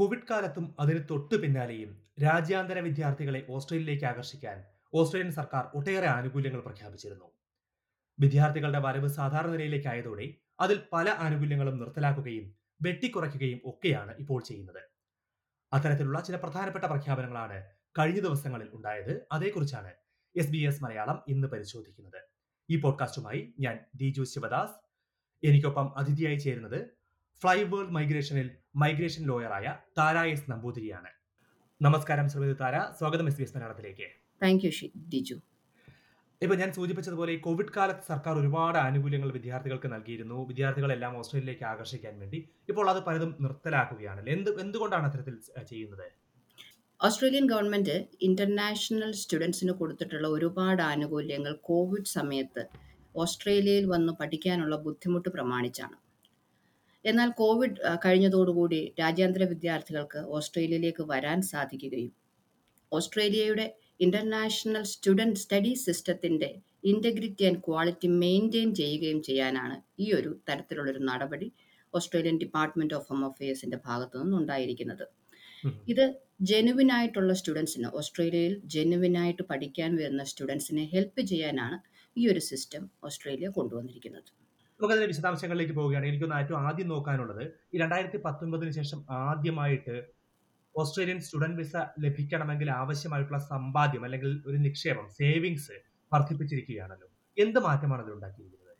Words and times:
Covid 0.00 0.26
കാലത്തും 0.30 0.76
അതിന് 0.80 1.00
തൊട്ടു 1.10 1.34
പിന്നാലെയും 1.34 2.02
രാജ്യാന്തര 2.22 2.78
വിദ്യാർത്ഥികളെ 2.78 3.46
ഓസ്ട്രേലിയയിലേക്ക് 3.50 4.04
ആകർഷിക്കാൻ 4.04 4.64
ഓസ്ട്രേലിയൻ 4.94 5.32
സർക്കാർ 5.32 5.64
ഒട്ടേറെ 5.74 6.06
ആനുകൂല്യങ്ങൾ 6.06 6.60
പ്രഖ്യാപിച്ചിരുന്നു. 6.60 7.24
വിദ്യാർത്ഥികളുടെ 8.20 8.78
വരവ് 8.78 9.08
സാധാരണ 9.08 9.46
നിലയിലേക്കായതോടെ 9.46 10.34
അതിൽ 10.60 10.82
പല 10.92 11.08
ആനുകൂല്യങ്ങളും 11.08 11.78
നിർത്തലാക്കുകയും 11.78 12.54
വെട്ടിക്കുറയ്ക്കുകയും 12.82 13.60
ഒക്കെയാണ് 13.64 14.14
ഇപ്പോൾ 14.20 14.42
ചെയ്യുന്നത്. 14.42 14.82
അത്തരത്തിലുള്ള 15.72 16.20
ചില 16.20 16.36
പ്രധാനപ്പെട്ട 16.36 16.84
പ്രഖ്യാപനങ്ങളാണ് 16.84 17.64
കഴിഞ്ഞ 17.98 18.20
ദിവസങ്ങളിൽ 18.20 18.68
ഉണ്ടായത്. 18.72 19.26
അതേക്കുറിച്ചാണ് 19.32 19.92
എസ് 20.36 20.50
ബി 20.50 20.58
എസ് 20.58 20.84
മലയാളം 20.84 21.24
ഇന്ന് 21.28 21.48
പരിശോധിക്കുന്നത്. 21.48 22.22
ഈ 22.70 22.80
പോഡ്കാസ്റ്റുമായി 22.80 23.54
ഞാൻ 23.60 23.78
ദിജു 23.94 24.22
ശിവദാസ്. 24.22 24.76
എനിക്കൊപ്പം 25.46 25.98
അതിഥിയായി 25.98 26.36
ചേരുന്നത് 26.36 26.99
ഫ്ലൈ 27.42 27.58
വേൾഡ് 27.72 27.94
മൈഗ്രേഷനിൽ 27.96 28.48
മൈഗ്രേഷൻ 28.80 29.22
ലോയറായ 29.28 29.66
താര 29.98 30.16
എസ് 30.32 30.48
നമ്പൂതിരിയാണ്. 30.50 31.10
നമസ്കാരം 31.80 32.26
ശ്രീമതി 32.32 32.56
താര. 32.62 32.76
സ്വാഗതം 32.98 33.26
എസ് 33.30 33.38
ബി 33.38 33.44
എസ് 33.46 33.54
മലയാളത്തിലേക്ക്. 33.54 34.06
താങ്ക് 34.42 34.64
യു 34.66 34.70
ഡിജു 35.12 35.36
ഇപ്പൊ 36.44 36.54
ഞാൻ 36.62 36.70
സൂചിപ്പിച്ചതുപോലെ 36.78 37.32
കോവിഡ് 37.46 37.72
കാലത്ത് 37.76 38.04
സർക്കാർ 38.10 38.34
ഒരുപാട് 38.40 38.78
ആനുകൂല്യങ്ങൾ 38.82 39.30
വിദ്യാർത്ഥികൾക്ക് 39.38 39.88
നൽകിയിരുന്നു. 39.94 40.38
വിദ്യാർത്ഥികളെല്ലാം 40.50 41.16
ഓസ്ട്രേലിയയിലേക്ക് 41.20 41.64
ആകർഷിക്കാൻ 41.70 42.14
വേണ്ടി. 42.22 42.38
ഇപ്പോൾ 42.72 42.86
അത് 42.92 43.00
പലതും 43.08 43.32
നിർത്തലാക്കുകയാണല്ലോ 43.46 44.32
എന്ത് 44.36 44.50
എന്തുകൊണ്ടാണ് 44.64 45.06
അത്തരത്തിൽ 45.10 45.36
ചെയ്യുന്നത്? 45.72 46.06
ഓസ്ട്രേലിയൻ 47.00 47.46
ഗവൺമെന്റ് 47.54 47.96
ഇന്റർനാഷണൽ 48.28 49.12
സ്റ്റുഡൻസിന് 49.22 49.74
കൊടുത്തിട്ടുള്ള 49.80 50.28
ഒരുപാട് 50.36 50.84
ആനുകൂല്യങ്ങൾ 50.90 51.54
കോവിഡ് 51.70 52.12
സമയത്ത് 52.16 52.64
ഓസ്ട്രേലിയയിൽ 53.24 53.88
വന്ന് 53.96 54.14
പഠിക്കാനുള്ള 54.22 54.76
ബുദ്ധിമുട്ട് 54.86 55.28
പ്രമാണിച്ചാണ്. 55.38 55.96
എന്നാൽ 57.04 57.28
കോവിഡ് 57.40 57.76
കഴിഞ്ഞതോടുകൂടി 58.04 58.80
രാജ്യാന്തര 58.98 59.44
വിദ്യാർത്ഥികൾക്ക് 59.44 60.20
ഓസ്ട്രേലിയയിലേക്ക് 60.38 61.04
വരാൻ 61.12 61.38
സാധിക്കുകയും 61.52 62.12
ഓസ്ട്രേലിയയുടെ 62.92 63.66
ഇന്റർനാഷണൽ 64.00 64.84
സ്റ്റുഡന്റ് 64.92 65.40
സ്റ്റഡി 65.42 65.72
സിസ്റ്റത്തിന്റെ 65.84 66.50
ഇന്റഗ്രിറ്റി 66.84 67.44
ആൻഡ് 67.48 67.62
ക്വാളിറ്റി 67.66 68.08
മെയിന്റെയിൻ 68.22 68.70
ചെയ്യുകയും 68.74 69.20
ചെയ്യാനാണ് 69.22 69.76
ഈ 70.04 70.06
ഒരു 70.18 70.30
തരത്തിലുള്ളൊരു 70.48 71.02
നടപടി 71.10 71.48
ഓസ്ട്രേലിയൻ 71.94 72.36
ഡിപ്പാർട്ട്മെന്റ് 72.38 72.96
ഓഫ് 72.98 73.08
ഹോം 73.10 73.22
അഫയേഴ്സിന്റെ 73.28 73.78
ഭാഗത്തു 73.86 74.18
നിന്നുണ്ടായിരിക്കുന്നത്. 74.18 75.04
ഇത് 75.92 76.04
ജെനുവിനായിട്ടുള്ള 76.50 77.32
സ്റ്റുഡൻസിന് 77.40 77.88
ഓസ്ട്രേലിയയിൽ 78.00 78.54
ജെനുവിനായിട്ട് 78.74 79.44
പഠിക്കാൻ 79.50 79.90
വരുന്ന 79.96 80.24
സ്റ്റുഡൻസിനെ 80.24 80.84
ഹെൽപ്പ് 80.94 81.22
ചെയ്യാനാണ് 81.30 81.78
ഈ 82.16 82.24
ഒരു 82.32 82.42
സിസ്റ്റം 82.48 82.84
ഓസ്ട്രേലിയ 83.08 83.48
കൊണ്ടുവന്നിരിക്കുന്നത്. 83.58 84.30
നമുക്കതിന്റെ 84.80 85.08
വിശദാംശങ്ങളിലേക്ക് 85.10 85.74
പോവുകയാണെങ്കിൽ 85.78 86.12
എനിക്കൊന്ന് 86.12 86.36
ഏറ്റവും 86.42 86.58
ആദ്യം 86.66 86.86
നോക്കാനുള്ളത് 86.92 87.42
ഈ 87.72 87.80
രണ്ടായിരത്തി 87.82 88.18
പത്തൊൻപതിന് 88.26 88.72
ശേഷം 88.76 89.00
ആദ്യമായിട്ട് 89.24 89.96
ഓസ്ട്രേലിയൻ 90.74 91.18
സ്റ്റുഡന്റ് 91.26 91.58
വിസ 91.60 91.74
ലഭിക്കണമെങ്കിൽ 92.04 92.68
ആവശ്യമായിട്ടുള്ള 92.78 93.40
സമ്പാദ്യം 93.50 94.04
അല്ലെങ്കിൽ 94.06 94.32
ഒരു 94.48 94.58
നിക്ഷേപം 94.66 95.06
സേവിങ്സ് 95.18 95.76
വർദ്ധിപ്പിച്ചിരിക്കുകയാണല്ലോ. 96.12 97.08
എന്ത് 97.36 97.60
മാറ്റമാണ് 97.66 98.02
അതിൽ 98.04 98.14
ഉണ്ടാക്കിയിരിക്കുന്നത്? 98.16 98.74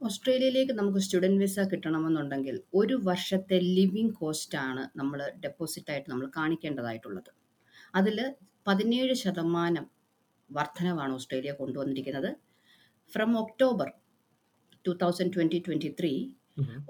ഓസ്ട്രേലിയയിലേക്ക് 0.00 0.74
നമുക്ക് 0.80 1.00
സ്റ്റുഡന്റ് 1.06 1.42
വിസ 1.44 1.58
കിട്ടണമെന്നുണ്ടെങ്കിൽ 1.72 2.56
ഒരു 2.80 2.96
വർഷത്തെ 3.10 3.58
ലിവിങ് 3.76 4.14
കോസ്റ്റ് 4.20 4.58
ആണ് 4.68 4.84
നമ്മൾ 5.00 5.20
ഡെപ്പോസിറ്റ് 5.44 5.92
ആയിട്ട് 5.92 6.08
നമ്മൾ 6.12 6.26
കാണിക്കേണ്ടതായിട്ടുള്ളത്. 6.38 7.30
അതിൽ 8.00 8.18
പതിനേഴ് 8.68 9.14
ശതമാനം 9.24 9.86
വർധനവാണ് 10.50 11.14
ഓസ്ട്രേലിയ 11.18 11.52
കൊണ്ടുവന്നിരിക്കുന്നത്. 11.62 12.30
From 13.12 13.32
October 13.44 13.88
two 14.86 14.92
thousand 15.02 15.32
twenty 15.36 15.58
twenty 15.66 15.90
three 16.00 16.12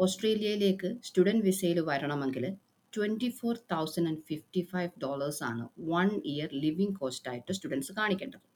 ഓസ്ട്രേലിയയിലേക്ക് 0.05 0.89
സ്റ്റുഡന്റ് 1.09 1.45
വിസയിൽ 1.49 1.79
വരണമെങ്കിൽ 1.89 2.45
twenty 2.93 3.29
four 3.39 3.55
thousand 3.73 4.09
and 4.11 4.23
fifty 4.29 4.63
five 4.71 4.91
dollars 5.05 5.43
ആണ് 5.49 5.65
വൺ 5.95 6.11
ഇയർ 6.33 6.51
ലിവിങ് 6.65 6.95
കോസ്റ്റ് 7.01 7.29
ആയിട്ട് 7.31 7.53
സ്റ്റുഡൻസ് 7.59 7.93
കാണിക്കേണ്ടത്. 8.01 8.47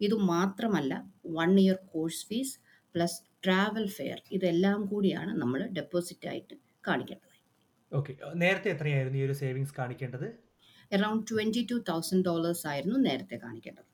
ഇത് 0.00 0.16
മാത്രമല്ല 0.32 0.92
one 1.38 1.52
year 1.64 1.78
course 1.92 2.22
fees 2.28 2.54
plus 2.94 3.18
travel 3.44 3.86
fare 3.96 4.18
ഇതെല്ലാം 4.36 4.80
കൂടിയാണ് 4.92 5.32
നമ്മൾ 5.42 5.60
ഡെപ്പോസിറ്റ് 5.78 6.28
ആയിട്ട് 6.32 6.54
കാണിക്കേണ്ടത്. 6.88 7.26
ഓക്കെ 7.92 8.12
നേരത്തെ 8.42 8.68
എത്രയായിരുന്നു 8.74 9.18
ഈ 9.20 9.24
ഒരു 9.28 9.36
സേവിങ്സ് 9.42 9.74
കാണിക്കേണ്ടത്? 9.80 10.26
Around 10.92 11.24
twenty 11.30 11.62
two 11.70 11.76
thousand 11.90 12.24
dollars 12.28 12.64
ആയിരുന്നു 12.72 12.98
നേരത്തെ 13.08 13.36
കാണിക്കേണ്ടത്. 13.44 13.88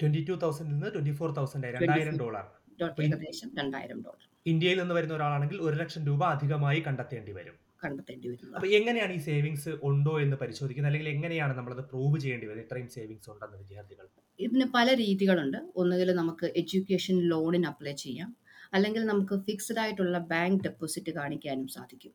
ട്വന്റി 0.00 0.22
ടു 0.28 0.34
തൗസൻഡിൽ 0.44 0.72
നിന്ന് 0.74 0.90
ട്വന്റി 0.94 1.14
ഫോർ 1.20 1.30
തൗസൻഡ് 1.38 1.70
രണ്ടായിരം 1.76 2.16
ഡോളർ 2.24 2.44
ഏകദേശം 2.82 3.50
രണ്ടായിരം 3.58 4.00
ഡോളർ 4.00 4.24
ഇന്ത്യയിൽ 4.46 4.78
നിന്ന് 4.78 4.94
വരുന്ന 4.94 5.14
ഒരാളാണെങ്കിൽ 5.14 5.58
ഒരു 5.60 5.76
ലക്ഷം 5.76 6.06
രൂപ 6.06 6.24
അധികമായി 6.24 6.80
കണ്ടെത്തേണ്ടി 6.80 7.32
വരും. 7.32 7.56
കണ്ടെത്തേണ്ടി 7.84 8.28
വരും 8.28 8.54
അപ്പൊ 8.54 8.68
എങ്ങനെയാണ് 8.68 9.12
ഈ 9.12 9.18
സേവിങ്സ് 9.18 9.68
ഉണ്ടോ 9.82 10.20
എന്ന് 10.20 10.36
പരിശോധിക്കുന്നത്? 10.36 10.90
അല്ലെങ്കിൽ 10.92 11.08
എങ്ങനെയാണ് 11.08 11.56
നമ്മൾ 11.58 11.72
അത് 11.72 11.82
പ്രൂവ് 11.82 12.20
ചെയ്യേണ്ടി 12.20 12.46
വരുന്നത് 12.46 12.66
ഇത്രയും 12.66 12.88
സേവിങ്സ് 12.88 13.30
ഉണ്ടെന്ന് 13.30 13.58
വിദ്യാർത്ഥികൾ. 13.58 14.06
ഇതിന് 14.40 14.64
പല 14.74 14.94
രീതികളുണ്ട്. 14.94 15.58
ഒന്നുകിൽ 15.76 16.14
നമുക്ക് 16.14 16.46
എഡ്യൂക്കേഷൻ 16.56 17.18
ലോണിന് 17.18 17.66
അപ്ലൈ 17.66 17.92
ചെയ്യാം. 17.92 18.36
അല്ലെങ്കിൽ 18.72 19.04
നമുക്ക് 19.04 19.34
ഫിക്സ്ഡ് 19.46 19.78
ആയിട്ടുള്ള 19.78 20.18
ബാങ്ക് 20.18 20.64
ഡെപ്പോസിറ്റ് 20.64 21.10
കാണിക്കാനും 21.10 21.68
സാധിക്കും. 21.68 22.12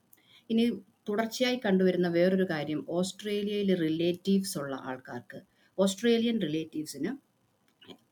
ഇനി 0.50 0.66
തുടർച്ചയായി 1.10 1.60
കണ്ടുവരുന്ന 1.66 2.08
വേറൊരു 2.08 2.44
കാര്യം 2.44 2.86
ഓസ്ട്രേലിയയിൽ 2.90 3.76
റിലേറ്റീവ്സ് 3.76 4.58
ഉള്ള 4.58 4.76
ആൾക്കാർക്ക് 4.76 5.40
ഓസ്ട്രേലിയൻ 5.78 6.42
റിലേറ്റീവ്സിന് 6.42 7.12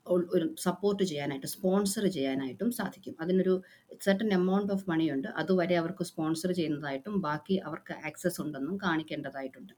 ഒരു 0.06 0.56
സപ്പോർട്ട് 0.58 1.04
ചെയ്യാനായിട്ട് 1.04 1.48
സ്പോൺസർ 1.48 2.08
ചെയ്യാനായിട്ടും 2.08 2.72
സാധിക്കും. 2.72 3.16
അതിനൊരു 3.22 3.54
സെർട്ടൻ 4.06 4.34
എമൗണ്ട് 4.34 4.74
ഓഫ് 4.74 4.86
ഉണ്ട്. 5.16 5.28
അതുവരെ 5.28 5.76
അവർക്ക് 5.76 6.04
സ്പോൺസർ 6.04 6.52
ചെയ്യുന്നതായിട്ടും 6.52 7.22
ബാക്കി 7.22 7.58
അവർക്ക് 7.68 7.94
ആക്സസ് 8.10 8.42
ഉണ്ടെന്നും 8.42 8.78
കാണിക്കേണ്ടതായിട്ടുണ്ട്. 8.78 9.74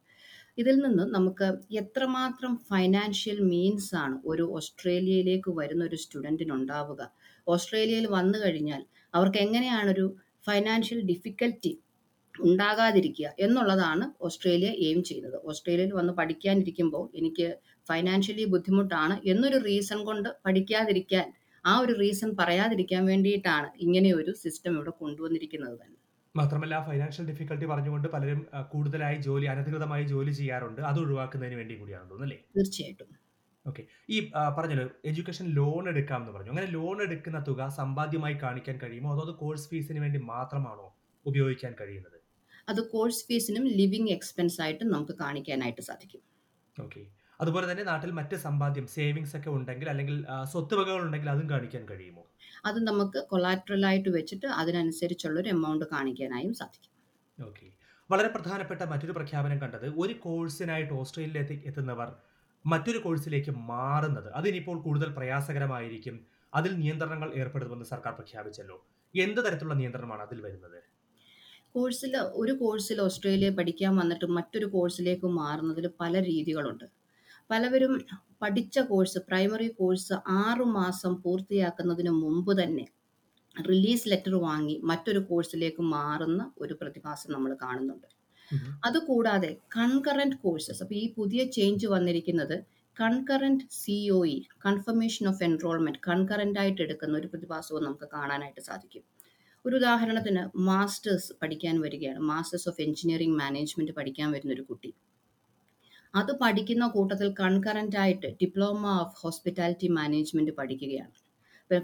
ഇതിൽ 0.58 0.76
നിന്ന് 0.86 1.04
നമുക്ക് 1.16 1.48
എത്രമാത്രം 1.72 2.58
ഫൈനാൻഷ്യൽ 2.70 3.40
മീൻസ് 3.42 3.96
ആണ് 3.96 4.16
ഒരു 4.26 4.44
ഓസ്ട്രേലിയയിലേക്ക് 4.58 5.52
വരുന്ന 5.60 5.84
ഒരു 5.86 5.96
സ്റ്റുഡന്റിന് 5.96 6.54
ഉണ്ടാവുക 6.54 7.02
ഓസ്ട്രേലിയയിൽ 7.48 8.06
വന്നു 8.08 8.38
കഴിഞ്ഞാൽ 8.38 8.86
അവർക്ക് 9.14 9.38
എങ്ങനെയാണൊരു 9.38 10.06
ഫൈനാൻഷ്യൽ 10.48 11.02
ഡിഫിക്കൽറ്റി 11.02 11.72
ഉണ്ടാകാതിരിക്കുക 12.36 13.28
എന്നുള്ളതാണ് 13.40 14.06
ഓസ്ട്രേലിയ 14.22 14.70
എയിം 14.86 15.04
ചെയ്യുന്നത്. 15.04 15.38
ഓസ്ട്രേലിയയിൽ 15.44 15.92
വന്ന് 15.94 16.14
പഠിക്കാനിരിക്കുമ്പോൾ 16.14 17.10
എനിക്ക് 17.16 17.48
ഫൈനാൻഷ്യലി 17.90 18.46
ബുദ്ധിമുട്ടാണ് 18.54 19.16
എന്നൊരു 19.32 19.58
റീസൺ 19.70 20.00
കൊണ്ട് 20.10 20.30
പഠിക്കാതിരിക്കാൻ 20.46 21.28
ആ 21.66 21.74
ഒരു 21.84 21.94
റീസൺ 22.02 22.30
പറയാതിരിക്കാൻ 22.40 23.04
വേണ്ടിയിട്ടാണ് 23.12 23.68
ഇങ്ങനെ 23.86 24.10
ഒരു 24.20 24.32
സിസ്റ്റം 24.44 24.74
ഇവിടെ 24.78 24.94
കൊണ്ടുവന്നിരിക്കുന്നത് 25.02 25.76
തന്നെ. 25.82 25.98
മാത്രമല്ല 26.36 26.76
ഫൈനാൻഷ്യൽ 26.88 27.26
ഡിഫിക്കൽട്ടി 27.32 27.66
പറഞ്ഞുകൊണ്ട് 27.72 28.08
പലരും 28.14 28.40
കൂടുതലായി 28.72 29.18
ജോലി 29.28 29.46
അനധികൃതമായി 29.46 30.06
ജോലി 30.14 30.32
ചെയ്യാറുണ്ട്. 30.32 30.82
അത് 30.82 31.00
ഒഴിവാക്കുന്നതിന് 31.04 31.58
വേണ്ടി 31.60 31.76
കൂടിയാണ് 31.82 32.08
തോന്നുന്നല്ലേ 32.12 32.40
തീർച്ചയായിട്ടും. 32.58 33.10
ഓക്കെ. 33.66 33.84
ഈ 34.10 34.18
പറഞ്ഞല്ലോ 34.58 34.86
എഡ്യൂക്കേഷൻ 35.10 35.46
ലോൺ 35.58 35.84
എടുക്കാം 35.92 36.22
എന്ന് 36.22 36.34
പറഞ്ഞു. 36.36 36.52
അങ്ങനെ 36.54 36.70
ലോൺ 36.78 36.98
എടുക്കുന്ന 37.06 37.40
തുക 37.50 37.68
സമ്പാദ്യമായി 37.80 38.36
കാണിക്കാൻ 38.44 38.78
കഴിയുമോ? 38.84 39.10
അതോ 39.14 39.24
അത് 39.28 39.34
കോഴ്സ് 39.42 39.68
ഫീസിന് 39.72 40.00
വേണ്ടി 40.00 40.20
മാത്രമാണോ 40.34 40.88
ഉപയോഗിക്കാൻ 41.26 41.74
കഴിയുന്നത്? 41.82 42.18
അത് 42.72 42.82
കോഴ്സ് 42.94 43.24
ഫീസിനും 43.28 43.64
ലിവിങ് 43.80 44.12
എക്സ്പെൻസ് 44.18 44.60
ആയിട്ടും 44.66 44.90
നമുക്ക് 44.90 45.16
കാണിക്കാനായിട്ട് 45.24 45.84
സാധിക്കും. 45.90 46.22
ഓക്കെ. 46.78 47.04
അതുപോലെ 47.42 47.72
തന്നെ 47.72 47.84
നാട്ടിൽ 47.84 48.12
മറ്റ് 48.12 48.36
സമ്പാദ്യം 48.36 48.88
സേവിങ്സ് 48.88 49.36
ഒക്കെ 49.38 49.50
ഉണ്ടെങ്കിൽ 49.50 49.88
അല്ലെങ്കിൽ 49.90 50.18
സ്വത്തുവകകൾ 50.52 51.02
ഉണ്ടെങ്കിൽ 51.06 51.30
അതും 51.30 51.50
കാണിക്കാൻ 51.50 51.84
കഴിയുമോ? 51.90 52.24
അത് 52.66 52.80
നമുക്ക് 52.88 53.20
കൊളാട്രലായിട്ട് 53.32 54.10
വെച്ചിട്ട് 54.10 54.48
അതിനനുസരിച്ചുള്ള 54.62 55.40
ഒരു 55.40 55.50
എമൗണ്ട് 55.50 55.86
കാണിക്കാനായും 55.94 56.54
സാധിക്കും. 56.54 56.92
ഓക്കെ 57.40 57.68
വളരെ 58.10 58.30
പ്രധാനപ്പെട്ട 58.30 58.82
മറ്റൊരു 58.84 59.12
പ്രഖ്യാപനം 59.12 59.58
കണ്ടത് 59.62 59.88
ഒരു 59.98 60.14
കോഴ്സിനായിട്ട് 60.26 60.94
ഓസ്ട്രേലിയയിലേക്ക് 60.94 61.56
എത്തുന്നവർ 61.70 62.10
മറ്റൊരു 62.66 62.98
കോഴ്സിലേക്ക് 62.98 63.52
മാറുന്നത് 63.52 64.30
അതിനിപ്പോൾ 64.40 64.78
കൂടുതൽ 64.84 65.10
പ്രയാസകരമായിരിക്കും. 65.18 66.16
അതിൽ 66.54 66.72
നിയന്ത്രണങ്ങൾ 66.82 67.30
ഏർപ്പെടുത്തുമെന്ന് 67.42 67.86
സർക്കാർ 67.86 68.14
പ്രഖ്യാപിച്ചല്ലോ. 68.14 68.78
എന്ത് 69.16 69.40
തരത്തിലുള്ള 69.46 69.76
നിയന്ത്രണമാണ് 69.80 70.22
അതിൽ 70.22 70.42
വരുന്നത്? 70.42 70.80
കോഴ്സിൽ 71.76 72.14
ഒരു 72.42 72.54
കോഴ്സിൽ 72.54 73.02
ഓസ്ട്രേലിയ 73.02 73.50
പഠിക്കാൻ 73.60 73.94
വന്നിട്ട് 74.02 74.26
മറ്റൊരു 74.38 74.68
കോഴ്സിലേക്ക് 74.76 75.28
മാറുന്നതിൽ 75.40 75.86
പല 76.02 76.14
രീതികളുണ്ട്. 76.30 76.86
പലവരും 77.54 77.94
പഠിച്ച 78.42 78.80
കോഴ്സ് 78.80 79.20
പ്രൈമറി 79.20 79.68
കോഴ്സ് 79.68 80.14
ആറു 80.14 80.64
മാസം 80.64 81.16
പൂർത്തിയാക്കുന്നതിന് 81.16 82.10
മുമ്പ് 82.10 82.64
തന്നെ 82.64 82.86
റിലീസ് 83.70 84.10
ലെറ്റർ 84.10 84.36
വാങ്ങി 84.36 84.82
മറ്റൊരു 84.84 85.20
കോഴ്സിലേക്ക് 85.20 85.82
മാറുന്ന 85.82 86.52
ഒരു 86.58 86.74
പ്രതിഭാസം 86.74 87.34
നമ്മൾ 87.34 87.58
കാണുന്നുണ്ട്. 87.62 88.08
അതുകൂടാതെ 88.86 89.58
കൺകറന്റ് 89.78 90.36
കോഴ്സസ് 90.36 90.84
അപ്പോൾ 90.84 90.94
ഈ 90.94 91.14
പുതിയ 91.14 91.44
ചേഞ്ച് 91.44 91.88
വന്നിരിക്കുന്നത് 91.88 92.56
concurrent 93.02 93.64
COE 93.72 94.36
confirmation 94.66 95.28
of 95.30 95.44
enrolment 95.44 96.00
concurrent 96.08 96.60
ആയിട്ട് 96.60 96.82
എടുക്കുന്ന 96.82 97.18
ഒരു 97.18 97.28
പ്രതിഭാസവും 97.28 97.84
നമുക്ക് 97.84 98.08
കാണാനായിട്ട് 98.14 98.62
സാധിക്കും. 98.62 99.04
ഒരു 99.66 99.76
ഉദാഹരണത്തിന് 99.76 100.50
മാസ്റ്റേഴ്സ് 100.56 101.34
പഠിക്കാൻ 101.42 101.82
വരികയാണ്. 101.82 102.20
മാസ്റ്റേഴ്സ് 102.20 102.70
ഓഫ് 102.70 102.82
എഞ്ചിനീയറിംഗ് 102.82 103.38
മാനേജ്മെന്റ് 103.38 103.92
പഠിക്കാൻ 103.92 104.32
വരുന്ന 104.32 104.54
ഒരു 104.54 104.62
കുട്ടി. 104.62 104.92
അത് 106.14 106.32
പഠിക്കുന്ന 106.42 106.86
കൂട്ടത്തിൽ 106.96 107.30
കൺകറന്റ് 107.42 107.98
ആയിട്ട് 108.04 108.30
ഡിപ്ലോമ 108.42 108.84
ഓഫ് 109.04 109.16
ഹോസ്പിറ്റാലിറ്റി 109.24 109.88
മാനേജ്മെന്റ് 109.98 110.54
പഠിക്കുകയാണ്. 110.60 111.14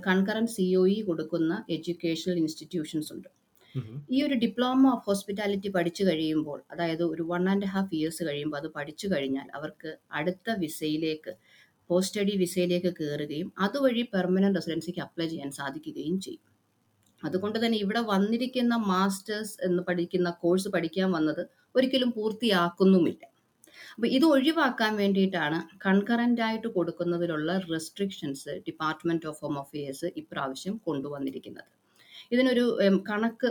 കൺകറന്റ് 0.07 0.53
സി 0.55 0.65
ഒ 0.79 0.83
ഇ 0.95 0.97
കൊടുക്കുന്ന 1.07 1.53
എഡ്യൂക്കേഷണൽ 1.75 2.37
ഇൻസ്റ്റിറ്റ്യൂഷൻസ് 2.43 3.09
ഉണ്ട്. 3.15 3.29
ഈ 4.15 4.17
ഒരു 4.25 4.35
ഡിപ്ലോമ 4.43 4.83
ഓഫ് 4.95 5.05
ഹോസ്പിറ്റാലിറ്റി 5.09 5.69
പഠിച്ചു 5.77 6.03
കഴിയുമ്പോൾ 6.09 6.59
അതായത് 6.73 7.03
ഒരു 7.13 7.23
വൺ 7.31 7.43
ആൻഡ് 7.53 7.67
ഹാഫ് 7.73 7.93
ഇയേഴ്സ് 7.97 8.23
കഴിയുമ്പോൾ 8.27 8.57
അത് 8.61 8.69
പഠിച്ചു 8.77 9.07
കഴിഞ്ഞാൽ 9.13 9.47
അവർക്ക് 9.57 9.91
അടുത്ത 10.19 10.55
വിസയിലേക്ക് 10.63 11.33
പോസ്റ്റ് 11.89 12.09
സ്റ്റഡി 12.11 12.33
വിസയിലേക്ക് 12.43 12.91
കയറുകയും 12.99 13.47
അതുവഴി 13.65 14.03
പെർമനന്റ് 14.15 14.59
റെസിഡൻസിക്ക് 14.59 15.01
അപ്ലൈ 15.05 15.27
ചെയ്യാൻ 15.33 15.51
സാധിക്കുകയും 15.59 16.17
ചെയ്യും. 16.25 16.43
അതുകൊണ്ട് 17.23 17.57
തന്നെ 17.63 17.77
ഇവിടെ 17.85 18.01
വന്നിരിക്കുന്ന 18.13 18.75
മാസ്റ്റേഴ്സ് 18.91 19.55
എന്ന് 19.67 19.81
പഠിക്കുന്ന 19.87 20.29
കോഴ്സ് 20.43 20.69
പഠിക്കാൻ 20.75 21.09
വന്നത് 21.17 21.43
ഒരിക്കലും 21.75 22.11
പൂർത്തിയാക്കുന്നുമില്ല. 22.17 23.23
അപ്പൊ 23.95 24.07
ഇത് 24.17 24.25
ഒഴിവാക്കാൻ 24.35 24.93
വേണ്ടിയിട്ടാണ് 25.01 25.59
കൺകറന്റ് 25.85 26.43
ആയിട്ട് 26.47 26.69
കൊടുക്കുന്നതിലുള്ള 26.77 27.57
restrictions 27.73 28.53
department 28.67 29.27
of 29.31 29.41
home 29.45 29.57
affairs 29.63 30.09
ഇപ്രാവശ്യം 30.23 30.75
കൊണ്ടുവന്നിരിക്കുന്നത്. 30.87 31.69
ഇതിനൊരു 32.33 32.65
കണക്ക് 33.09 33.49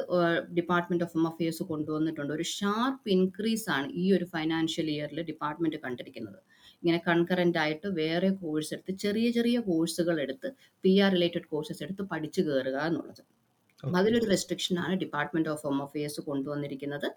ഡിപ്പാർട്ട്മെന്റ് 0.59 1.05
ഓഫ് 1.07 1.15
ഹോം 1.17 1.27
അഫയേഴ്സ് 1.31 1.63
കൊണ്ടുവന്നിട്ടുണ്ട്. 1.71 2.33
ഒരു 2.37 2.47
ഷാർപ്പ് 2.57 3.11
ഇൻക്രീസ് 3.17 3.69
ആണ് 3.77 3.89
ഈ 4.03 4.05
ഒരു 4.17 4.27
ഫൈനാൻഷ്യൽ 4.35 4.89
ഇയറിൽ 4.97 5.21
ഡിപ്പാർട്ട്മെന്റ് 5.31 5.81
കണ്ടിരിക്കുന്നത്. 5.85 6.41
ഇങ്ങനെ 6.83 6.99
കൺകറന്റ് 7.09 7.59
ആയിട്ട് 7.63 7.89
വേറെ 8.03 8.29
കോഴ്സ് 8.43 8.71
എടുത്ത് 8.75 8.93
ചെറിയ 9.05 9.29
ചെറിയ 9.37 9.59
കോഴ്സുകൾ 9.69 10.17
എടുത്ത് 10.27 10.49
പി 10.85 10.93
ആർ 11.05 11.11
റിലേറ്റഡ് 11.17 11.49
കോഴ്സസ് 11.53 11.83
എടുത്ത് 11.87 12.05
പഠിച്ചു 12.13 12.43
കയറുക 12.49 12.79
എന്നുള്ളത്. 12.91 13.23
അതിലൊരു 13.99 14.27
റെസ്ട്രിക്ഷനാണ് 14.31 14.95
ഡിപ്പാർട്ട്മെന്റ് 15.03 15.51
ഓഫ് 15.53 15.63
ഹോം 15.67 15.79
അഫയേഴ്സ് 15.83 16.21
കൊണ്ടുവന്നിരിക്കുന്നത്. 16.29 17.09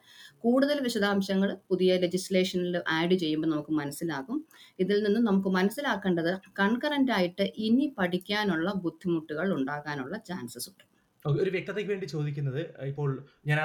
കൂടുതൽ 0.43 0.79
വിശദാംശങ്ങൾ 0.87 1.57
പുതിയ 1.69 1.97
ലെജിസ്ലേഷനിൽ 2.03 2.77
ആഡ് 2.97 3.15
ചെയ്യുമ്പോൾ 3.23 3.47
നമുക്ക് 3.47 3.73
മനസ്സിലാകും. 3.81 4.37
ഇതിൽ 4.79 5.03
നിന്നും 5.05 5.23
നമുക്ക് 5.23 5.51
മനസ്സിലാക്കേണ്ടത് 5.57 6.31
കൺകറന്റ് 6.59 7.11
ആയിട്ട് 7.17 7.47
ഇനി 7.67 7.87
പഠിക്കാനുള്ള 7.99 8.73
ബുദ്ധിമുട്ടുകൾ 8.85 9.47
ഉണ്ടാകാനുള്ള 9.57 10.17
ചാൻസസ് 10.29 10.69
ഉണ്ട്. 10.71 10.85
ഒരു 11.25 11.49
വ്യക്തതയ്ക്ക് 11.49 11.91
വേണ്ടി 11.91 12.07
ചോദിക്കുന്നത് 12.07 12.61
ഇപ്പോൾ 12.91 13.09
ഞാൻ 13.49 13.59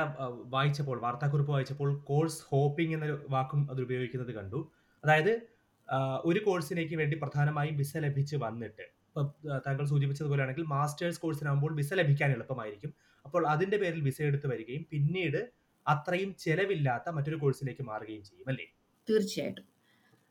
വായിച്ചപ്പോൾ 0.54 0.98
വാർത്താക്കുറിപ്പ് 1.04 1.52
വായിച്ചപ്പോൾ 1.52 1.90
കോഴ്സ് 2.08 2.40
ഹോപ്പിംഗ് 2.50 2.94
എന്നൊരു 2.96 3.16
വാക്കും 3.30 3.68
അത് 3.72 3.80
ഉപയോഗിക്കുന്നത് 3.82 4.32
കണ്ടു. 4.38 4.60
അതായത് 5.04 5.32
ഒരു 6.24 6.40
കോഴ്സിനേക്ക് 6.44 6.94
വേണ്ടി 6.94 7.16
പ്രധാനമായും 7.22 7.76
വിസ 7.76 7.96
ലഭിച്ച് 7.96 8.36
വന്നിട്ട് 8.36 8.95
താങ്കൾ 9.66 9.84
സൂചിപ്പിച്ചതുപോലെയാണെങ്കിൽ 9.84 10.64
മാസ്റ്റേഴ്സ് 10.74 11.20
കോഴ്സിനാകുമ്പോൾ 11.20 11.74
വിസ 11.74 11.92
ലഭിക്കാൻ 11.94 12.30
എളുപ്പമായിരിക്കും. 12.32 12.92
അപ്പോൾ 13.24 13.42
അതിന്റെ 13.46 13.76
പേരിൽ 13.76 14.00
വിസ 14.00 14.20
എടുത്ത് 14.22 14.46
വരികയും 14.46 14.84
പിന്നീട് 14.90 15.40
അത്രയും 15.86 16.30
ചെലവില്ലാത്ത 16.44 17.08
മറ്റൊരു 17.08 17.36
കോഴ്സിലേക്ക് 17.36 17.82
മാറുകയും 17.82 18.24
ചെയ്യും 18.24 18.48
അല്ലേ? 18.48 18.66
തീർച്ചയായിട്ടും. 19.08 19.66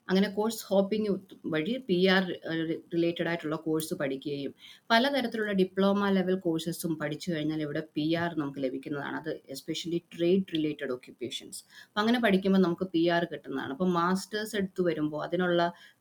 അങ്ങനെ 0.08 0.28
കോഴ്സ് 0.36 0.62
ഹോപ്പിംഗ് 0.70 1.12
വഴി 1.54 1.74
പി 1.88 1.98
ആർ 2.16 2.24
റിലേറ്റഡ് 2.94 3.28
ആയിട്ടുള്ള 3.30 3.58
കോഴ്സ് 3.66 3.94
പഠിക്കുകയും 4.02 4.52
പലതരത്തിലുള്ള 4.90 5.54
ഡിപ്ലോമ 5.62 6.10
ലെവൽ 6.18 6.36
കോഴ്സസും 6.46 6.94
പഠിച്ചു 7.02 7.28
കഴിഞ്ഞാൽ 7.34 7.62
ഇവിടെ 7.66 7.82
പി 7.96 8.06
ആർ 8.24 8.32
നമുക്ക് 8.42 8.60
ലഭിക്കുന്നതാണ്. 8.66 9.18
അത് 9.22 9.32
എസ്പെഷ്യലി 9.56 10.00
ട്രേഡ് 10.16 10.46
റിലേറ്റഡ് 10.56 10.92
ഓക്യുപ്പേഷൻസ് 10.98 11.60
അപ്പം 11.88 12.02
അങ്ങനെ 12.04 12.20
പഠിക്കുമ്പോൾ 12.26 12.64
നമുക്ക് 12.68 12.88
പി 12.96 13.04
ആർ 13.16 13.26
കിട്ടുന്നതാണ്. 13.34 13.72
അപ്പം 13.76 13.92
മാസ്റ്റേഴ്സ് 14.00 14.56
എടുത്തു 14.62 14.84
വരുമ്പോൾ 14.90 15.24
അതിനുള്ള 15.28 15.60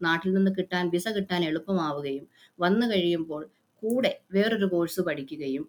നാട്ടിൽ 0.08 0.30
നിന്ന് 0.38 0.52
കിട്ടാൻ 0.58 0.84
വിസ 0.96 1.08
കിട്ടാൻ 1.18 1.42
എളുപ്പമാവുകയും 1.50 2.26
വന്നു 2.58 2.88
കഴിയുമ്പോൾ 2.92 3.42
കൂടെ 3.82 4.12
വേറൊരു 4.36 4.68
കോഴ്സ് 4.74 5.00
പഠിക്കുകയും 5.08 5.64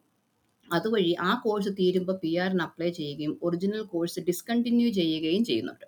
അതുവഴി 0.68 1.12
ആ 1.30 1.32
കോഴ്സ് 1.44 1.72
തീരുമ്പോൾ 1.80 2.16
പി 2.22 2.32
ആറിന് 2.44 2.64
അപ്ലൈ 2.70 2.90
ചെയ്യുകയും 3.00 3.34
ഒറിജിനൽ 3.44 3.84
കോഴ്സ് 3.94 4.20
ഡിസ്കണ്ടിന്യൂ 4.30 4.90
ചെയ്യുകയും 5.00 5.44
ചെയ്യുന്നുണ്ട്. 5.50 5.86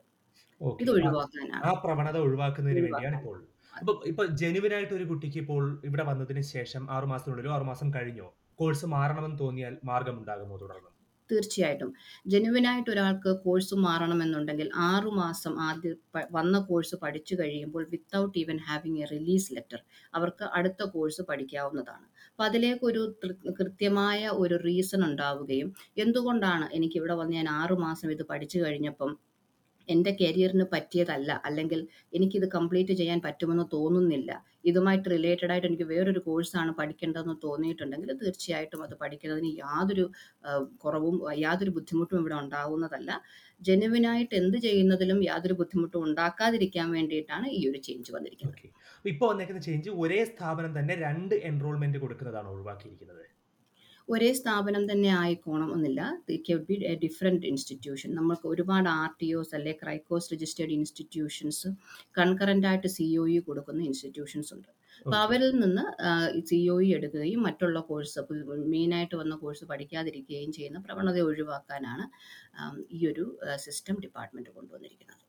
ഓക്കെ. 0.61 0.83
ഇത് 0.83 0.91
ആ 0.91 0.93
ഒഴിവാക്കാനാണ്. 0.93 1.75
പ്രവണത 1.83 2.17
ഒഴിവാക്കുന്നതിന് 2.17 2.81
വേണ്ടിയാണ് 2.81 3.15
ഒഴിവാക്കാൻ 3.15 3.41
ഇപ്പോൾ. 3.79 3.93
ഇപ്പൊ 3.93 4.03
ഇപ്പൊ 4.05 4.35
ജെനുവിൻ 4.35 4.73
ആയിട്ട് 4.73 4.93
ഒരു 4.93 5.03
കുട്ടിക്ക് 5.03 5.37
ഇപ്പോൾ 5.37 5.81
ഇവിടെ 5.85 6.03
വന്നതിന് 6.03 6.41
ശേഷം 6.41 6.91
ആറു 6.91 7.05
മാസത്തിനുള്ളിലോ 7.05 7.51
ആറു 7.53 7.63
മാസം 7.63 7.93
കഴിഞ്ഞോ 7.93 8.33
കോഴ്സ് 8.55 8.85
മാറണമെന്ന് 8.85 9.39
തോന്നിയാൽ 9.39 9.77
മാർഗമുണ്ടാകുമോ 9.85 10.57
തുടർന്ന്? 10.57 10.97
തീർച്ചയായിട്ടും. 11.31 11.93
ജെനുവിനായിട്ട് 12.27 12.91
ഒരാൾക്ക് 12.91 13.39
കോഴ്സ് 13.39 13.75
മാറണമെന്നുണ്ടെങ്കിൽ 13.75 14.71
ആറു 14.75 15.09
മാസം 15.09 15.61
ആദ്യ 15.61 15.93
പ- 16.15 16.27
വന്ന 16.31 16.59
കോഴ്സ് 16.59 16.95
പഠിച്ചു 16.95 17.35
കഴിയുമ്പോൾ 17.35 17.87
without 17.89 18.37
even 18.37 18.57
having 18.57 18.97
a 18.97 19.05
release 19.05 19.55
letter 19.55 19.83
അവർക്ക് 20.13 20.43
അടുത്ത 20.43 20.83
കോഴ്സ് 20.83 21.21
പഠിക്കാവുന്നതാണ്. 21.21 22.05
അപ്പം 22.31 22.45
അതിലേക്കൊരു 22.45 23.15
തൃ- 23.25 23.51
കൃത്യമായ 23.51 24.27
ഒരു 24.27 24.59
റീസൺ 24.65 25.05
ഉണ്ടാവുകയും 25.05 25.73
എന്തുകൊണ്ടാണ് 25.97 26.69
എനിക്ക് 26.73 26.97
ഇവിടെ 26.97 27.13
വന്ന് 27.13 27.33
ഞാൻ 27.33 27.49
ആറു 27.49 27.75
മാസം 27.75 28.11
ഇത് 28.11 28.23
പഠിച്ചു 28.23 28.59
കഴിഞ്ഞപ്പം 28.59 29.17
എന്റെ 29.93 30.11
കരിയറിന് 30.21 30.65
പറ്റിയതല്ല. 30.73 31.29
അല്ലെങ്കിൽ 31.47 31.79
എനിക്കിത് 32.17 32.47
കംപ്ലീറ്റ് 32.55 32.93
ചെയ്യാൻ 33.01 33.19
പറ്റുമെന്ന് 33.25 33.65
തോന്നുന്നില്ല. 33.75 34.31
ഇതുമായിട്ട് 34.69 35.07
റിലേറ്റഡ് 35.15 35.51
ആയിട്ട് 35.53 35.67
എനിക്ക് 35.71 35.87
വേറൊരു 35.93 36.21
കോഴ്സാണ് 36.27 36.71
പഠിക്കേണ്ടതെന്ന് 36.79 37.35
തോന്നിയിട്ടുണ്ടെങ്കിൽ 37.45 38.11
തീർച്ചയായിട്ടും 38.21 38.81
അത് 38.85 38.95
പഠിക്കുന്നതിന് 39.03 39.51
യാതൊരു 39.63 40.05
കുറവും 40.85 41.17
യാതൊരു 41.45 41.73
ബുദ്ധിമുട്ടും 41.77 42.19
ഇവിടെ 42.23 42.37
ഉണ്ടാവുന്നതല്ല. 42.43 43.11
ജെനുവിനായിട്ട് 43.67 44.33
എന്ത് 44.41 44.57
ചെയ്യുന്നതിലും 44.67 45.19
യാതൊരു 45.29 45.55
ബുദ്ധിമുട്ടും 45.61 46.01
ഉണ്ടാക്കാതിരിക്കാൻ 46.07 46.87
വേണ്ടിയിട്ടാണ് 46.97 47.47
ഈ 47.59 47.61
ഒരു 47.69 47.79
ചേഞ്ച് 47.87 48.11
വന്നിരിക്കുന്നത്. 48.17 48.67
ഇപ്പോൾ 49.13 49.27
വന്നേക്കുന്ന 49.31 49.61
ചേഞ്ച് 49.69 49.89
ഒരേ 50.03 50.21
സ്ഥാപനം 50.31 50.71
തന്നെ 50.79 50.95
രണ്ട് 51.05 51.35
എൻറോൾമെന്റ് 51.49 51.99
കൊടുക്കുന്നതാണ് 52.03 52.49
ഒഴിവാക്കിയിരിക്കുന്നത്. 52.55 53.23
ഒരേ 54.07 54.29
സ്ഥാപനം 54.39 54.83
തന്നെ 54.91 55.09
ആയിക്കോണം 55.21 55.69
എന്നില്ല. 55.75 56.01
ബി 56.67 56.75
എ 56.91 56.93
ഡിഫറെന്റ് 57.03 57.47
ഇൻസ്റ്റിറ്റ്യൂഷൻ 57.51 58.09
നമ്മൾക്ക് 58.19 58.47
ഒരുപാട് 58.53 58.87
ആർ 58.99 59.09
ടി 59.21 59.29
ഒസ് 59.39 59.53
അല്ലെ 59.57 59.73
ക്രൈക്കോസ് 59.81 60.29
രജിസ്റ്റേർഡ് 60.33 60.75
ഇൻസ്റ്റിറ്റ്യൂഷൻസ് 60.77 61.69
കൺകറന്റ് 62.19 62.67
ആയിട്ട് 62.69 62.89
സി 62.97 63.07
ഒ 63.21 63.25
ഇ 63.35 63.37
കൊടുക്കുന്ന 63.47 63.81
ഇൻസ്റ്റിറ്റ്യൂഷൻസ് 63.89 64.51
ഉണ്ട്. 64.57 64.69
അപ്പോൾ 65.01 65.17
അവരിൽ 65.25 65.51
നിന്ന് 65.63 65.83
സി 66.49 66.59
ഒ 66.73 66.77
ഇ 66.85 66.87
എടുക്കുകയും 66.97 67.41
മറ്റുള്ള 67.47 67.79
കോഴ്സ് 67.89 68.21
മെയിനായിട്ട് 68.73 69.15
വന്ന 69.21 69.33
കോഴ്സ് 69.43 69.65
പഠിക്കാതിരിക്കുകയും 69.71 70.51
ചെയ്യുന്ന 70.57 70.79
പ്രവണത 70.87 71.19
ഒഴിവാക്കാനാണ് 71.29 72.05
ഈ 72.97 73.01
ഒരു 73.11 73.25
സിസ്റ്റം 73.65 73.97
ഡിപ്പാർട്ട്മെന്റ് 74.05 74.51
കൊണ്ടുവന്നിരിക്കുന്നത്. 74.57 75.21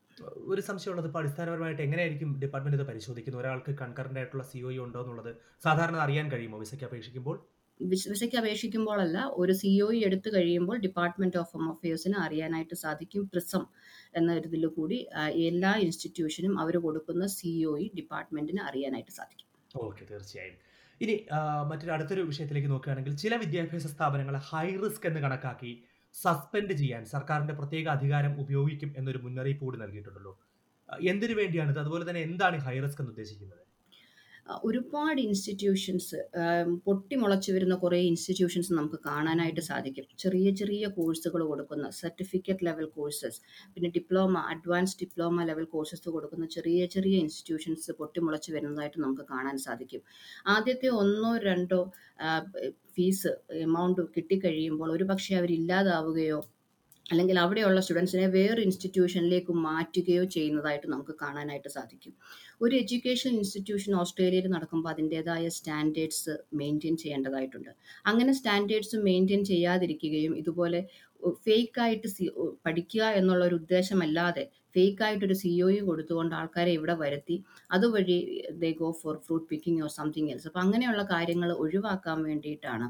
ഒരു 0.51 0.61
സംശയമുള്ളത് 0.69 1.07
ഇപ്പോൾ 1.09 1.21
അടിസ്ഥാനപരമായിട്ട് 1.23 1.81
എങ്ങനെയായിരിക്കും 1.87 2.31
ഡിപ്പാർട്ട്മെന്റ് 2.41 2.77
ഇത് 2.79 2.87
പരിശോധിക്കുന്നത്? 2.91 3.41
ഒരാൾക്ക് 3.43 3.71
കൺകറന്റ് 3.83 4.19
ആയിട്ടുള്ള 4.21 4.43
സിഒഇ 4.51 4.79
ഉണ്ടോ 4.85 5.01
എന്നുള്ളത് 5.03 5.31
സാധാരണ 5.67 5.97
അറിയാൻ 6.05 6.27
കഴിയുമോ? 6.33 6.57
വിസയ്ക്ക് 6.63 6.85
അപേക്ഷിക്കുമ്പോൾ? 6.89 7.37
വിസയ്ക്ക് 7.79 8.37
അപേക്ഷിക്കുമ്പോഴല്ല 8.41 9.17
ഒരു 9.41 9.53
സി 9.59 9.69
ഇ 9.95 9.99
എടുത്തു 10.07 10.29
കഴിയുമ്പോൾ 10.35 10.77
ഡിപ്പാർട്ട്മെന്റ് 10.85 11.37
ഓഫ് 11.41 11.51
ഹോം 11.55 11.65
അഫയേഴ്സിന് 11.73 12.17
അറിയാനായിട്ട് 12.25 12.75
സാധിക്കും 12.83 13.23
പ്രിസം 13.33 13.63
എന്ന 14.19 14.29
ഒരു 14.39 14.47
ഇതിൽ 14.51 14.65
കൂടി 14.77 14.97
എല്ലാ 15.49 15.71
ഇൻസ്റ്റിറ്റ്യൂഷനും 15.83 16.53
അവർ 16.63 16.77
കൊടുക്കുന്ന 16.85 17.25
സി 17.37 17.51
ഡിപ്പാർട്ട്മെന്റിന് 17.99 18.61
അറിയാനായിട്ട് 18.69 19.13
സാധിക്കും. 19.19 19.47
ഓക്കെ 19.85 20.03
തീർച്ചയായും. 20.11 20.57
ഇനി 21.01 21.15
മറ്റൊരു 21.69 21.91
അടുത്തൊരു 21.95 22.21
വിഷയത്തിലേക്ക് 22.29 22.69
നോക്കുകയാണെങ്കിൽ 22.73 23.13
ചില 23.23 23.33
വിദ്യാഭ്യാസ 23.43 23.87
സ്ഥാപനങ്ങളെ 23.95 24.41
ഹൈ 24.49 24.67
റിസ്ക് 24.83 25.07
എന്ന് 25.09 25.19
കണക്കാക്കി 25.25 25.71
സസ്പെൻഡ് 26.15 26.75
ചെയ്യാൻ 26.81 27.01
സർക്കാരിന്റെ 27.13 27.55
പ്രത്യേക 27.59 27.87
അധികാരം 27.97 28.33
ഉപയോഗിക്കും 28.43 28.91
എന്നൊരു 28.99 29.19
മുന്നറിയിപ്പ് 29.25 29.63
കൂടി 29.65 29.77
നൽകിയിട്ടുണ്ടല്ലോ. 29.83 30.33
എന്തിനു 31.11 31.33
വേണ്ടിയാണ് 31.39 31.79
അതുപോലെ 31.83 32.05
തന്നെ 32.09 32.21
എന്താണ് 32.27 32.57
ഹൈ 32.67 32.75
റിസ്ക് 32.85 33.01
എന്ന് 33.01 33.11
ഉദ്ദേശിക്കുന്നത്? 33.13 33.63
ഒരുപാട് 34.67 35.19
ഇൻസ്റ്റിറ്റ്യൂഷൻസ് 35.25 36.17
പൊട്ടിമുളച്ചു 36.85 37.49
വരുന്ന 37.55 37.75
കുറേ 37.83 37.99
ഇൻസ്റ്റിറ്റ്യൂഷൻസ് 38.11 38.71
നമുക്ക് 38.77 38.99
കാണാനായിട്ട് 39.07 39.63
സാധിക്കും. 39.69 40.05
ചെറിയ 40.23 40.47
ചെറിയ 40.59 40.87
കോഴ്സുകൾ 40.97 41.41
കൊടുക്കുന്ന 41.51 41.89
സർട്ടിഫിക്കറ്റ് 42.01 42.65
ലെവൽ 42.67 42.87
കോഴ്സസ് 42.97 43.39
പിന്നെ 43.73 43.89
diploma 43.97 44.43
advance 44.53 44.97
diploma 45.01 45.45
level 45.49 45.65
courses 45.73 46.07
കൊടുക്കുന്ന 46.15 46.47
ചെറിയ 46.55 46.85
ചെറിയ 46.95 47.17
ഇൻസ്റ്റിറ്റ്യൂഷൻസ് 47.25 47.97
പൊട്ടിമുളച്ച് 47.99 48.51
വരുന്നതായിട്ട് 48.55 48.99
നമുക്ക് 49.05 49.25
കാണാൻ 49.33 49.57
സാധിക്കും. 49.67 50.03
ആദ്യത്തെ 50.55 50.89
ഒന്നോ 51.01 51.33
രണ്ടോ 51.47 51.81
ഫീസ് 52.95 53.31
എമൗണ്ട് 53.65 54.01
കിട്ടിക്കഴിയുമ്പോൾ 54.15 54.89
ഒരു 54.97 55.07
പക്ഷേ 55.11 55.33
അവരില്ലാതാവുകയോ 55.41 56.39
അല്ലെങ്കിൽ 57.11 57.37
അവിടെയുള്ള 57.39 57.79
സ്റ്റുഡൻസിനെ 57.81 58.25
വേറെ 58.35 58.59
ഇൻസ്റ്റിറ്റ്യൂഷനിലേക്ക് 58.61 59.53
മാറ്റുകയോ 59.67 60.23
ചെയ്യുന്നതായിട്ട് 60.35 60.87
നമുക്ക് 60.87 61.13
കാണാനായിട്ട് 61.21 61.69
സാധിക്കും. 61.69 62.13
ഒരു 62.61 62.73
എഡ്യൂക്കേഷൻ 62.75 63.31
ഇൻസ്റ്റിറ്റ്യൂഷൻ 63.39 63.91
ഓസ്ട്രേലിയയിൽ 63.95 64.47
നടക്കുമ്പോൾ 64.47 64.89
അതിന്റേതായ 64.89 65.47
സ്റ്റാൻഡേർഡ്സ് 65.57 66.33
മെയിന്റെയിൻ 66.53 66.95
ചെയ്യേണ്ടതായിട്ടുണ്ട്. 66.97 67.71
അങ്ങനെ 68.05 68.33
സ്റ്റാൻഡേർഡ്സ് 68.39 68.97
മെയിന്റെയിൻ 69.07 69.43
ചെയ്യാതിരിക്കുകയും 69.45 70.35
ഇതുപോലെ 70.43 70.81
ഫേക്കായിട്ട് 71.45 72.07
സി 72.07 72.25
പഠിക്കുക 72.65 73.05
എന്നുള്ള 73.19 73.43
ഒരു 73.45 73.55
ഉദ്ദേശമല്ലാതെ 73.55 74.43
ഫേക്കായിട്ടൊരു 74.75 75.33
സി 75.33 75.51
ഒ 75.61 75.67
ഇ 75.69 75.79
കൊടുത്തുകൊണ്ട് 75.79 76.33
ആൾക്കാരെ 76.35 76.71
ഇവിടെ 76.71 76.95
വരുത്തി 76.95 77.35
അതുവഴി 77.71 78.17
they 78.61 78.69
go 78.81 78.89
for 79.01 79.15
fruit 79.25 79.47
picking 79.49 79.81
or 79.83 79.89
something 79.89 80.31
else 80.31 80.47
അപ്പോൾ 80.47 80.59
അങ്ങനെയുള്ള 80.59 81.03
കാര്യങ്ങൾ 81.11 81.51
ഒഴിവാക്കാൻ 81.55 82.19
വേണ്ടിയിട്ടാണ് 82.23 82.87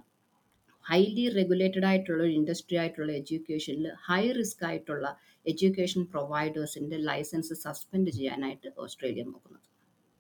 ഹൈലി 0.85 1.25
റെഗുലേറ്റഡ് 1.39 1.87
ആയിട്ടുള്ള 1.89 2.21
ഒരു 2.27 2.33
ഇൻഡസ്ട്രി 2.39 2.77
ആയിട്ടുള്ള 2.81 3.11
എഡ്യൂക്കേഷനിൽ 3.21 3.87
ഹൈ 4.07 4.23
റിസ്ക് 4.37 4.63
ആയിട്ടുള്ള 4.69 5.07
എഡ്യൂക്കേഷൻ 5.45 6.01
പ്രൊവൈഡേഴ്സിന്റെ 6.13 6.97
ലൈസൻസ് 7.09 7.55
സസ്പെൻഡ് 7.65 8.11
ചെയ്യാനായിട്ട് 8.17 8.69
ഓസ്ട്രേലിയ 8.83 9.23
നോക്കുന്നത്. 9.31 9.65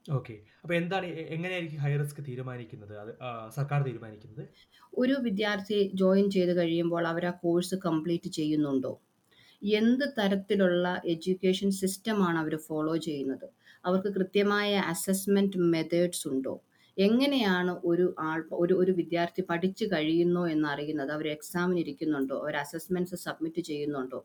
ഓക്കെ 0.05 0.35
അപ്പോൾ 0.61 0.75
എന്താണ് 0.81 1.07
എങ്ങനെയായിരിക്കും 1.35 1.81
ഹൈ 1.85 1.91
റിസ്ക് 2.01 2.21
തീരുമാനിക്കുന്നത്? 2.29 2.93
അത് 3.01 3.11
സർക്കാർ 3.57 3.79
തീരുമാനിക്കുന്നത്? 3.87 4.43
ഒരു 5.01 5.15
വിദ്യാർത്ഥി 5.25 5.79
ജോയിൻ 6.01 6.25
ചെയ്ത് 6.35 6.53
കഴിയുമ്പോൾ 6.59 7.03
അവർ 7.11 7.25
ആ 7.31 7.33
കോഴ്സ് 7.43 7.75
കംപ്ലീറ്റ് 7.87 8.29
ചെയ്യുന്നുണ്ടോ? 8.39 8.93
എന്ത് 9.61 10.05
തരത്തിലുള്ള 10.17 10.87
എഡ്യൂക്കേഷൻ 11.13 11.69
സിസ്റ്റമാണ് 11.81 12.37
അവർ 12.43 12.53
ഫോളോ 12.67 12.95
ചെയ്യുന്നത്? 13.07 13.47
അവർക്ക് 13.87 14.09
കൃത്യമായ 14.17 14.71
അസസ്മെന്റ് 14.93 15.59
മെത്തേഡ്സ് 15.73 16.25
ഉണ്ടോ? 16.31 16.55
എങ്ങനെയാണ് 17.05 17.73
ഒരു 17.89 18.05
ആൾ 18.29 18.39
ഒരു 18.61 18.73
ഒരു 18.81 18.91
വിദ്യാർത്ഥി 18.99 19.41
പഠിച്ചു 19.49 19.85
കഴിയുന്നോ 19.85 20.43
എന്നറിയുന്നത്? 20.53 21.11
അവർ 21.17 21.27
എക്സാമിന് 21.27 21.79
ഇരിക്കുന്നുണ്ടോ? 21.83 22.37
അവർ 22.43 22.55
അസസ്മെന്റ്സ് 22.63 23.19
സബ്മിറ്റ് 23.25 23.61
ചെയ്യുന്നുണ്ടോ? 23.61 24.19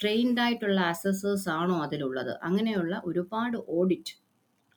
ട്രെയിൻഡ് 0.00 0.40
ആയിട്ടുള്ള 0.40 0.80
അസസേഴ്സ് 0.94 1.48
ആണോ 1.58 1.76
അതിലുള്ളത്? 1.86 2.32
അങ്ങനെയുള്ള 2.48 2.94
ഒരുപാട് 3.04 3.58
audit 3.78 4.14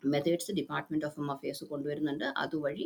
methods 0.03 0.51
department 0.51 1.05
of 1.05 1.15
home 1.19 1.29
affairs 1.31 1.65
കൊണ്ടുവരുന്നുണ്ട്. 1.71 2.25
അതുവഴി 2.43 2.85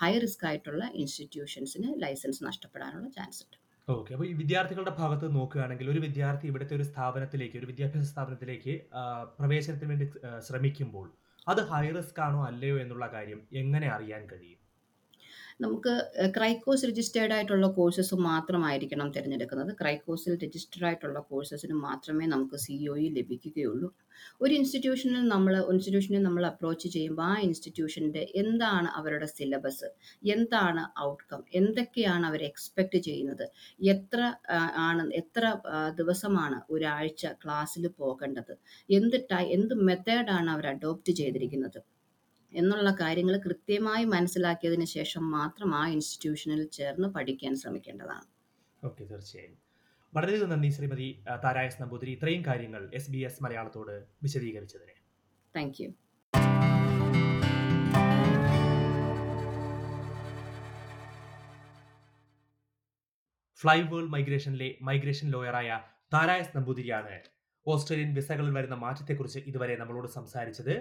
ഹൈ 0.00 0.12
റിസ്ക് 0.24 0.46
ആയിട്ടുള്ള 0.46 0.84
ഇൻസ്റ്റിറ്റ്യൂഷൻസിന് 1.02 1.90
ലൈസൻസ് 2.04 2.42
നഷ്ടപ്പെടാനുള്ള 2.48 3.08
ചാൻസ് 3.18 3.42
ഉണ്ട്. 3.44 3.58
ഓക്കെ. 3.88 4.10
അപ്പോൾ 4.14 4.26
ഈ 4.30 4.32
വിദ്യാർത്ഥികളുടെ 4.40 4.92
ഭാഗത്ത് 5.00 5.26
നോക്കുകയാണെങ്കിൽ 5.36 5.86
ഒരു 5.92 6.00
വിദ്യാർത്ഥി 6.06 6.46
ഇവിടുത്തെ 6.50 6.74
ഒരു 6.78 6.86
സ്ഥാപനത്തിലേക്ക് 6.90 7.56
ഒരു 7.60 7.68
വിദ്യാഭ്യാസ 7.70 8.06
സ്ഥാപനത്തിലേക്ക് 8.12 8.74
പ്രവേശനത്തിന് 9.38 9.90
വേണ്ടി 9.92 10.06
ശ്രമിക്കുമ്പോൾ 10.46 11.06
അത് 11.46 11.60
ഹൈ 11.70 11.84
റിസ്ക് 11.96 12.20
ആണോ 12.26 12.40
അല്ലയോ 12.50 12.76
എന്നുള്ള 12.82 13.06
കാര്യം 13.16 13.40
എങ്ങനെ 13.62 13.86
അറിയാൻ 13.96 14.22
കഴിയും? 14.32 14.60
നമുക്ക് 15.60 15.92
ക്രൈക്കോസ് 16.34 16.88
രജിസ്റ്റേർഡ് 16.88 17.34
ആയിട്ടുള്ള 17.36 17.66
കോഴ്സസ് 17.78 18.16
മാത്രമായിരിക്കണം 18.26 19.08
തിരഞ്ഞെടുക്കുന്നത്. 19.14 19.70
ക്രൈക്കോസിൽ 19.80 20.34
രജിസ്റ്റർഡ് 20.44 20.86
ആയിട്ടുള്ള 20.88 21.20
കോഴ്സസിന് 21.30 21.76
മാത്രമേ 21.86 22.26
നമുക്ക് 22.34 22.58
സി 22.64 22.76
ഒ 22.92 22.94
ഇ 23.04 23.06
ലഭിക്കുകയുള്ളൂ. 23.16 23.88
ഒരു 24.42 24.52
ഇൻസ്റ്റിറ്റ്യൂഷനിൽ 24.58 25.24
നമ്മൾ 25.34 25.54
ഇൻസ്റ്റിറ്റ്യൂഷനെ 25.72 26.20
നമ്മൾ 26.26 26.44
അപ്രോച്ച് 26.50 26.88
ചെയ്യുമ്പോൾ 26.94 27.26
ആ 27.30 27.34
ഇൻസ്റ്റിറ്റ്യൂഷന്റെ 27.46 28.22
എന്താണ് 28.42 28.88
അവരുടെ 29.00 29.28
സിലബസ് 29.36 29.90
എന്താണ് 30.36 30.84
ഔട്ട്കം 31.08 31.42
എന്തൊക്കെയാണ് 31.60 32.24
അവർ 32.30 32.42
എക്സ്പെക്റ്റ് 32.50 33.00
ചെയ്യുന്നത്? 33.08 33.44
എത്ര 33.94 34.20
ആണ് 34.88 35.04
എത്ര 35.22 35.42
ദിവസമാണ് 36.00 36.58
ഒരാഴ്ച 36.76 37.26
ക്ലാസ്സിൽ 37.44 37.86
പോകേണ്ടത്? 38.00 38.54
എന്ത് 39.00 39.18
ടൈ 39.32 39.44
എന്ത് 39.58 39.76
മെത്തേഡാണ് 39.90 40.50
അവർ 40.56 40.66
അഡോപ്റ്റ് 40.74 41.14
ചെയ്തിരിക്കുന്നത്? 41.22 41.80
എന്നുള്ള 42.52 42.90
കാര്യങ്ങൾ 43.00 43.36
കൃത്യമായി 43.36 44.04
മനസ്സിലാക്കിയതിന് 44.04 44.84
ശേഷം 44.84 45.30
മാത്രം 45.30 45.74
ആ 45.74 45.88
ഇൻസ്റ്റിറ്റ്യൂഷനിൽ 45.88 46.64
ചേർന്ന് 46.68 47.08
പഠിക്കാൻ 47.08 47.56
ശ്രമിക്കേണ്ടതാണ്. 47.56 48.26
ഓക്കെ 48.84 49.04
തീർച്ചയായും. 49.04 49.56
വളരെയധികം 50.14 50.50
നന്ദി 50.50 50.68
ശ്രീമതി 50.68 51.24
താരായസ് 51.44 51.82
നമ്പൂതിരി 51.82 52.10
ഇത്രയും 52.10 52.44
കാര്യങ്ങൾ 52.46 52.90
എസ് 52.94 53.10
ബി 53.10 53.18
എസ് 53.18 53.42
മലയാളത്തോട് 53.42 54.04
വിശദീകരിച്ചതിന്. 54.22 54.94
താങ്ക് 55.56 55.82
യു 55.82 55.90
ഫ്ലൈ 63.60 63.80
വേൾഡ് 63.80 64.12
മൈഗ്രേഷനിലെ 64.12 64.78
മൈഗ്രേഷൻ 64.82 65.30
ലോയറായ 65.30 65.80
താരായസ് 66.14 66.56
നമ്പൂതിരിയാണ്. 66.56 67.20
ഓസ്ട്രേലിയൻ 67.66 68.14
വിസകളിൽ 68.14 68.50
വരുന്ന 68.50 68.74
മാറ്റത്തെക്കുറിച്ച് 68.74 69.38
ഇതുവരെ 69.38 69.76
നമ്മളോട് 69.76 70.08
സംസാരിച്ചത്. 70.08 70.74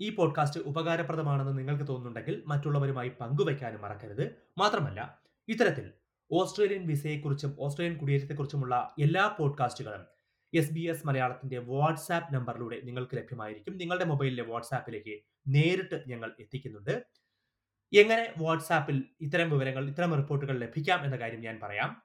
ഈ 0.00 0.14
പോഡ്കാസ്റ്റ് 0.14 0.60
ഉപകാരപ്രദമാണെന്ന് 0.60 1.58
നിങ്ങൾക്ക് 1.58 1.88
തോന്നുന്നുണ്ടെങ്കിൽ 1.88 2.42
മറ്റുള്ളവരുമായി 2.46 3.08
പങ്കുവയ്ക്കാനും 3.08 3.82
മറക്കരുത്. 3.82 4.36
മാത്രമല്ല 4.58 5.22
ഇത്തരത്തിൽ 5.48 5.92
ഓസ്ട്രേലിയൻ 6.32 6.86
വിസയെക്കുറിച്ചും 6.86 7.56
ഓസ്ട്രേലിയൻ 7.60 7.98
കുടിയേറ്റത്തെക്കുറിച്ചുമുള്ള 7.98 8.94
എല്ലാ 9.00 9.36
പോഡ്കാസ്റ്റുകളും 9.38 10.04
എസ് 10.54 10.72
ബി 10.72 10.80
എസ് 10.80 11.06
മലയാളത്തിന്റെ 11.06 11.58
വാട്സാപ്പ് 11.58 12.34
നമ്പറിലൂടെ 12.34 12.80
നിങ്ങൾക്ക് 12.80 13.16
ലഭ്യമായിരിക്കും. 13.16 13.76
നിങ്ങളുടെ 13.76 14.04
മൊബൈലിലെ 14.04 14.42
വാട്സാപ്പിലേക്ക് 14.42 15.20
നേരിട്ട് 15.48 16.04
ഞങ്ങൾ 16.06 16.34
എത്തിക്കുന്നുണ്ട്. 16.40 17.06
എങ്ങനെ 17.94 18.34
വാട്സാപ്പിൽ 18.38 19.04
ഇത്തരം 19.20 19.50
വിവരങ്ങൾ 19.50 19.88
ഇത്തരം 19.88 20.14
റിപ്പോർട്ടുകൾ 20.14 20.58
ലഭിക്കാം 20.58 21.04
എന്ന 21.04 21.16
കാര്യം 21.16 21.40
ഞാൻ 21.40 21.60
പറയാം. 21.62 22.02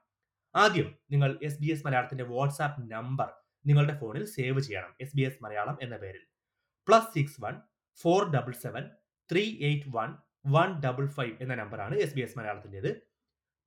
ആദ്യം 0.56 0.94
നിങ്ങൾ 1.10 1.38
എസ് 1.42 1.62
ബി 1.62 1.72
എസ് 1.72 1.86
മലയാളത്തിന്റെ 1.86 2.24
വാട്സാപ്പ് 2.24 2.90
നമ്പർ 2.92 3.32
നിങ്ങളുടെ 3.66 3.98
ഫോണിൽ 3.98 4.24
സേവ് 4.24 4.60
ചെയ്യണം. 4.60 4.94
എസ് 5.00 5.16
ബി 5.16 5.22
എസ് 5.22 5.44
മലയാളം 5.44 5.78
എന്ന 5.82 5.96
പേരിൽ. 5.96 6.20
Plus 6.88 7.14
six 7.14 7.40
one 7.40 7.54
four 7.96 8.30
double 8.34 8.52
seven 8.52 8.84
three 9.30 9.58
eight 9.60 9.90
one 9.96 10.10
one 10.46 10.80
double 10.80 11.06
five 11.06 11.34
എന്ന 11.40 11.54
നമ്പറാണ് 11.54 11.94
എസ് 11.96 12.14
ബി 12.14 12.20
എസ് 12.20 12.38
മലയാളത്തിന്റെത്. 12.38 12.90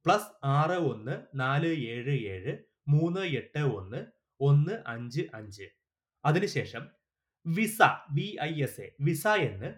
പ്ലസ് 0.06 0.30
ആറ് 0.44 0.78
ഒന്ന് 0.92 1.40
നാല് 1.40 1.68
ഏഴ് 1.68 2.16
ഏഴ് 2.34 2.54
മൂന്ന് 2.88 3.22
എട്ട് 3.22 3.60
ഒന്ന് 3.60 4.06
ഒന്ന് 4.40 4.84
അഞ്ച് 4.88 5.22
അഞ്ച്. 5.34 5.68
അതിനുശേഷം 6.26 6.84
visa 7.46 7.78
V 8.12 8.38
I 8.42 8.62
S 8.62 8.82
A 8.82 8.96
visa 9.00 9.28
എന്ന് 9.28 9.70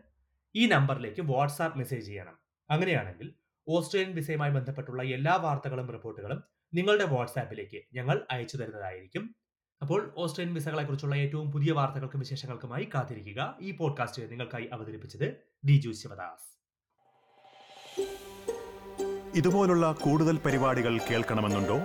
ഈ 0.56 0.66
നമ്പറിലേക്ക് 0.68 1.22
വാട്സാപ്പ് 1.22 1.78
മെസ്സേജ് 1.78 2.06
ചെയ്യണം. 2.06 2.36
അങ്ങനെയാണെങ്കിൽ 2.70 3.28
ഓസ്ട്രേലിയൻ 3.68 4.16
വിസയുമായി 4.16 4.52
ബന്ധപ്പെട്ടുള്ള 4.52 5.04
എല്ലാ 5.04 5.36
വാർത്തകളും 5.36 5.92
റിപ്പോർട്ടുകളും 5.92 6.44
നിങ്ങളുടെ 6.74 7.04
വാട്സാപ്പിലേക്ക് 7.04 7.82
ഞങ്ങൾ 7.94 8.28
അയച്ചു 8.32 8.58
തരുന്നതായിരിക്കും. 8.58 9.24
അപ്പോൾ 9.82 10.14
ഓസ്ട്രേലിയൻ 10.18 10.56
വിസകളെ 10.56 10.84
കുറിച്ചുള്ള 10.84 11.16
ഏറ്റവും 11.16 11.52
പുതിയ 11.52 11.72
വാർത്തകൾക്കും 11.72 12.20
വിശേഷങ്ങൾക്കുമായി 12.20 12.90
കാത്തിരിക്കുക. 12.94 13.58
ഈ 13.62 13.72
പോഡ്കാസ്റ്റ് 13.72 14.32
നിങ്ങൾക്കായി 14.32 14.70
അവതരിപ്പിച്ചത് 14.74 15.38
ഡിജു 15.68 15.92
ശിവദാസ്. 15.92 16.58
ഇതുപോലുള്ള 19.36 19.92
കൂടുതൽ 19.92 20.38
പരിപാടികൾ 20.38 20.98
കേൾക്കണമെന്നുണ്ടോ? 20.98 21.80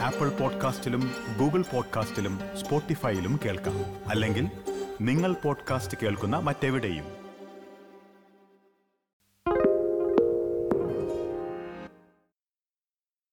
ആപ്പിൾ 0.00 0.28
പോഡ്കാസ്റ്റിലും 0.28 1.10
ഗൂഗിൾ 1.38 1.62
പോഡ്കാസ്റ്റിലും 1.62 2.38
സ്പോട്ടിഫൈയിലും 2.56 3.40
കേൾക്കാം. 3.44 4.08
അല്ലെങ്കിൽ 4.08 4.48
നിങ്ങൾ 5.00 5.32
പോഡ്കാസ്റ്റ് 5.32 5.98
കേൾക്കുന്ന 6.02 6.36
മറ്റെവിടെയും. 6.36 7.27